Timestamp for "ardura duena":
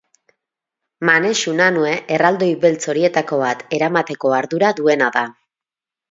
4.39-5.11